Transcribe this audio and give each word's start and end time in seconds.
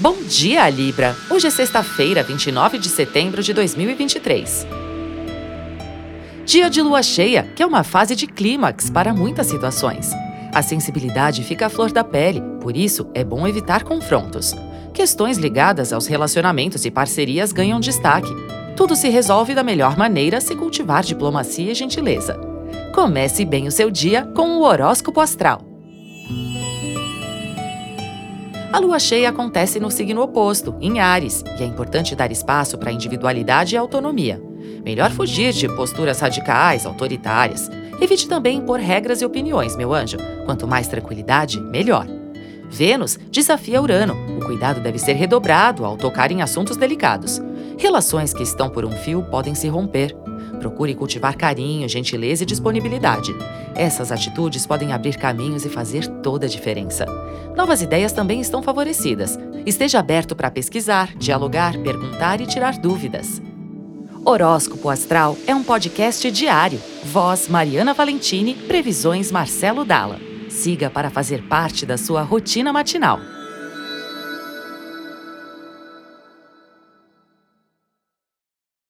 Bom 0.00 0.22
dia, 0.22 0.70
Libra! 0.70 1.16
Hoje 1.28 1.48
é 1.48 1.50
sexta-feira, 1.50 2.22
29 2.22 2.78
de 2.78 2.88
setembro 2.88 3.42
de 3.42 3.52
2023. 3.52 4.64
Dia 6.44 6.70
de 6.70 6.80
lua 6.80 7.02
cheia, 7.02 7.42
que 7.56 7.64
é 7.64 7.66
uma 7.66 7.82
fase 7.82 8.14
de 8.14 8.28
clímax 8.28 8.90
para 8.90 9.12
muitas 9.12 9.48
situações. 9.48 10.12
A 10.54 10.62
sensibilidade 10.62 11.42
fica 11.42 11.66
à 11.66 11.68
flor 11.68 11.90
da 11.90 12.04
pele, 12.04 12.40
por 12.60 12.76
isso 12.76 13.10
é 13.12 13.24
bom 13.24 13.44
evitar 13.44 13.82
confrontos. 13.82 14.54
Questões 14.94 15.36
ligadas 15.36 15.92
aos 15.92 16.06
relacionamentos 16.06 16.84
e 16.84 16.92
parcerias 16.92 17.50
ganham 17.50 17.80
destaque. 17.80 18.30
Tudo 18.76 18.94
se 18.94 19.08
resolve 19.08 19.52
da 19.52 19.64
melhor 19.64 19.96
maneira 19.96 20.40
se 20.40 20.54
cultivar 20.54 21.02
diplomacia 21.02 21.72
e 21.72 21.74
gentileza. 21.74 22.38
Comece 22.94 23.44
bem 23.44 23.66
o 23.66 23.72
seu 23.72 23.90
dia 23.90 24.22
com 24.26 24.58
o 24.58 24.62
horóscopo 24.62 25.20
astral. 25.20 25.67
A 28.70 28.78
lua 28.78 28.98
cheia 28.98 29.30
acontece 29.30 29.80
no 29.80 29.90
signo 29.90 30.20
oposto, 30.20 30.74
em 30.78 31.00
Ares, 31.00 31.42
e 31.58 31.62
é 31.62 31.66
importante 31.66 32.14
dar 32.14 32.30
espaço 32.30 32.76
para 32.76 32.92
individualidade 32.92 33.74
e 33.74 33.78
autonomia. 33.78 34.42
Melhor 34.84 35.10
fugir 35.10 35.54
de 35.54 35.66
posturas 35.68 36.20
radicais, 36.20 36.84
autoritárias. 36.84 37.70
Evite 37.98 38.28
também 38.28 38.58
impor 38.58 38.78
regras 38.78 39.22
e 39.22 39.24
opiniões, 39.24 39.74
meu 39.74 39.94
anjo. 39.94 40.18
Quanto 40.44 40.68
mais 40.68 40.86
tranquilidade, 40.86 41.58
melhor. 41.58 42.06
Vênus 42.68 43.18
desafia 43.30 43.80
Urano. 43.80 44.14
O 44.36 44.44
cuidado 44.44 44.80
deve 44.80 44.98
ser 44.98 45.14
redobrado 45.14 45.86
ao 45.86 45.96
tocar 45.96 46.30
em 46.30 46.42
assuntos 46.42 46.76
delicados. 46.76 47.40
Relações 47.78 48.34
que 48.34 48.42
estão 48.42 48.68
por 48.68 48.84
um 48.84 48.90
fio 48.90 49.22
podem 49.30 49.54
se 49.54 49.66
romper. 49.68 50.14
Procure 50.58 50.94
cultivar 50.94 51.36
carinho, 51.36 51.88
gentileza 51.88 52.42
e 52.42 52.46
disponibilidade. 52.46 53.34
Essas 53.74 54.10
atitudes 54.10 54.66
podem 54.66 54.92
abrir 54.92 55.16
caminhos 55.16 55.64
e 55.64 55.68
fazer 55.68 56.06
toda 56.22 56.46
a 56.46 56.48
diferença. 56.48 57.06
Novas 57.56 57.82
ideias 57.82 58.12
também 58.12 58.40
estão 58.40 58.62
favorecidas. 58.62 59.38
Esteja 59.64 59.98
aberto 59.98 60.34
para 60.34 60.50
pesquisar, 60.50 61.14
dialogar, 61.16 61.78
perguntar 61.78 62.40
e 62.40 62.46
tirar 62.46 62.78
dúvidas. 62.78 63.40
Horóscopo 64.24 64.90
Astral 64.90 65.36
é 65.46 65.54
um 65.54 65.62
podcast 65.62 66.30
diário. 66.30 66.80
Voz 67.04 67.48
Mariana 67.48 67.94
Valentini, 67.94 68.54
previsões 68.54 69.30
Marcelo 69.30 69.84
Dalla. 69.84 70.20
Siga 70.50 70.90
para 70.90 71.08
fazer 71.08 71.42
parte 71.48 71.86
da 71.86 71.96
sua 71.96 72.22
rotina 72.22 72.72
matinal. 72.72 73.20